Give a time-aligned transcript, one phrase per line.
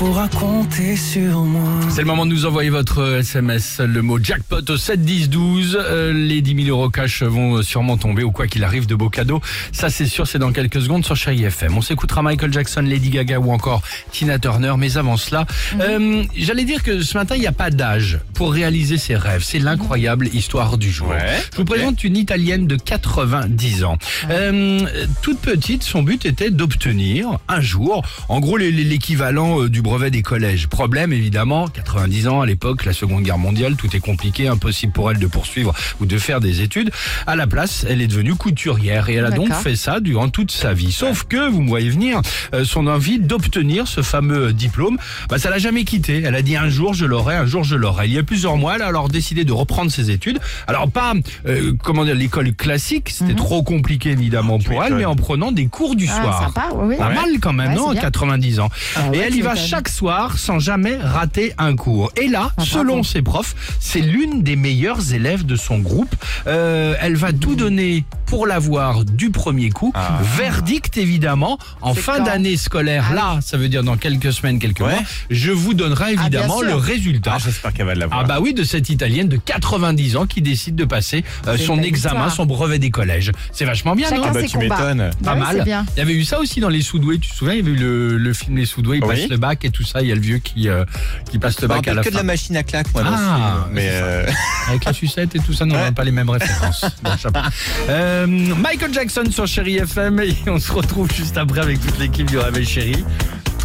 [0.00, 1.78] pourras compter sur moi.
[1.90, 5.78] C'est le moment de nous envoyer votre SMS, le mot jackpot au 7 10 12.
[5.78, 9.10] Euh, les 10 000 euros cash vont sûrement tomber ou quoi qu'il arrive de beaux
[9.10, 9.42] cadeaux.
[9.72, 11.76] Ça c'est sûr, c'est dans quelques secondes sur Chérie FM.
[11.76, 14.72] On s'écoutera Michael Jackson, Lady Gaga ou encore Tina Turner.
[14.78, 15.44] Mais avant cela,
[15.78, 19.42] euh, j'allais dire que ce matin il n'y a pas d'âge pour réaliser ses rêves.
[19.44, 21.12] C'est l'incroyable histoire du jour.
[21.52, 23.98] Je vous présente une Italienne de 90 ans.
[24.30, 24.80] Euh,
[25.20, 30.22] toute petite, son but était d'obtenir un jour, en gros l'équivalent euh, du brevet des
[30.22, 30.68] collèges.
[30.68, 35.10] Problème évidemment, 90 ans à l'époque, la Seconde Guerre mondiale, tout est compliqué, impossible pour
[35.10, 36.92] elle de poursuivre ou de faire des études.
[37.26, 40.52] À la place, elle est devenue couturière et elle a donc fait ça durant toute
[40.52, 40.92] sa vie.
[40.92, 42.20] Sauf que, vous me voyez venir,
[42.54, 44.96] euh, son envie d'obtenir ce fameux diplôme,
[45.28, 46.22] bah, ça l'a jamais quitté.
[46.24, 48.06] Elle a dit un jour je l'aurai, un jour je l'aurai.
[48.06, 50.38] Il y a plusieurs mois, elle a alors décidé de reprendre ses études.
[50.68, 51.14] Alors pas,
[51.48, 55.66] euh, comment dire, l'école classique, c'était trop compliqué évidemment pour elle, mais en prenant des
[55.66, 56.12] cours du Mhm.
[56.16, 56.42] Ah, soir.
[56.44, 56.96] sympa, oui.
[56.96, 58.00] Pas mal quand même, Ouais, non bien.
[58.00, 58.68] 90 ans.
[58.94, 59.66] Ah et ouais, elle y va m'étonnes.
[59.80, 62.12] Chaque soir sans jamais rater un cours.
[62.20, 66.14] Et là, Ah, selon ses profs, c'est l'une des meilleures élèves de son groupe.
[66.46, 69.92] Euh, elle va tout donner pour l'avoir du premier coup.
[70.36, 73.08] Verdict évidemment en fin d'année scolaire.
[73.10, 74.92] Ah là, ça veut dire dans quelques semaines, quelques Ouais.
[74.92, 75.02] mois.
[75.30, 77.32] Je vous donnerai Ah, évidemment le résultat.
[77.34, 78.20] Ah, j'espère qu'elle va l'avoir.
[78.20, 81.78] Ah bah oui, de cette Italienne de 90 ans qui décide de passer euh, son
[81.82, 83.32] examen, son brevet des collèges.
[83.52, 85.10] C'est vachement bien, Chacun non Ah bah, tu m'étonnes.
[85.24, 85.64] pas Bah oui, mal.
[85.64, 85.84] bien.
[85.96, 87.72] Il y avait eu ça aussi dans les Soudoués, tu te souviens, il y avait
[87.72, 89.16] eu le, le film Les Soudoués, il Oui.
[89.22, 90.84] passe le bac et tout ça, il y a le vieux qui, euh,
[91.30, 92.18] qui passe le me bac à la que de fin.
[92.18, 93.66] la machine à claque, moi, Ah.
[93.72, 94.24] Mais euh,
[94.68, 95.90] Avec la sucette et tout ça, non, on n'a Ouais.
[95.92, 96.84] pas les mêmes références.
[97.02, 97.40] Bon, chapeau.
[98.20, 102.26] Euh, Michael Jackson sur Chéri FM et on se retrouve juste après avec toute l'équipe
[102.28, 103.04] du Réveil Chéri.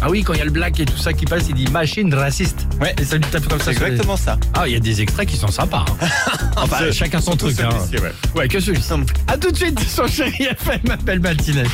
[0.02, 1.66] Ah oui, quand il y a le black et tout ça qui passe, il dit
[1.70, 2.66] machine raciste.
[2.80, 2.94] Ouais.
[3.00, 3.66] Et ça lui tape comme ça.
[3.72, 4.38] c'est sur les- exactement ça.
[4.54, 5.84] Ah, il y a des extraits qui sont sympas.
[6.00, 6.06] hein.
[6.56, 7.58] enfin, chacun son truc.
[7.60, 7.68] Hein.
[7.92, 8.12] ouais.
[8.34, 8.92] Ouais, que celui-ci.
[9.26, 11.64] À tout de suite sur Chéri FM, appelle matinée.